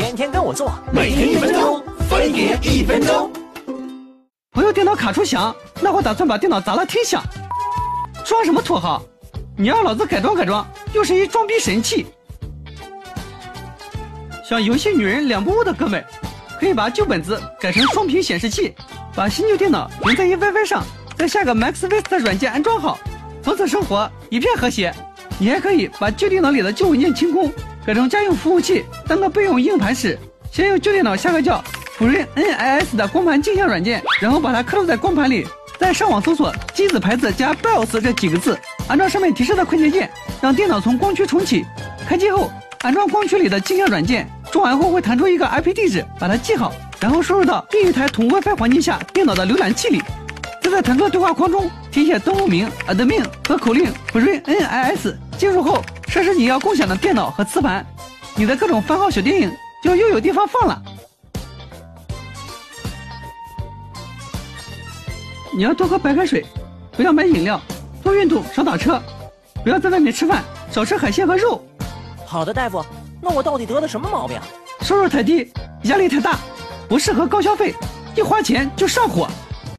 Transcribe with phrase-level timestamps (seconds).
[0.00, 3.30] 天天跟我做，每天一分钟，分别一分钟。
[4.50, 7.22] 朋友电脑卡出响，那会打算把电脑砸了听响。
[8.24, 9.02] 装什么土豪？
[9.58, 12.06] 你让老子改装改装，又是一装逼神器。
[14.42, 16.02] 想游戏女人两不误的哥们，
[16.58, 18.74] 可以把旧本子改成双屏显示器，
[19.14, 20.82] 把新旧电脑连在一 WiFi 上，
[21.14, 22.98] 再下个 Max Vista 软件安装好，
[23.42, 24.94] 从此生活一片和谐。
[25.40, 27.50] 你还可以把旧电脑里的旧文件清空，
[27.86, 30.16] 改成家用服务器当个备用硬盘使。
[30.52, 31.64] 先用旧电脑下个叫
[31.96, 35.46] 普瑞 NIS 的光盘镜像软件，然后把它刻录在光盘里，
[35.78, 40.10] 再上网搜索机子牌子加 BIOS 这几个字，按照上面提示的快捷键，
[40.42, 41.64] 让电脑从光驱重启。
[42.06, 42.50] 开机后，
[42.82, 50.02] 安装光驱里的镜像软件，装完后会弹出一个 IP 地址，把它记好，然后输入到另一台同 WiFi 环境下电脑的浏览器里。
[50.62, 54.40] 再在弹出对话框中填写登录名、admin 和口令 free
[55.00, 55.14] nis。
[55.38, 57.84] 进入后设置你要共享的电脑和磁盘，
[58.36, 59.50] 你的各种番号小电影
[59.82, 60.82] 就又有地方放了。
[65.52, 66.44] 你要多喝白开水，
[66.92, 67.60] 不要买饮料，
[68.02, 69.00] 多运动，少打车，
[69.64, 71.64] 不要在外面吃饭，少吃海鲜和肉。
[72.24, 72.84] 好的，大夫，
[73.20, 74.38] 那我到底得了什么毛病？
[74.82, 75.52] 收入太低，
[75.84, 76.38] 压力太大，
[76.88, 77.74] 不适合高消费，
[78.14, 79.28] 一花钱就上火。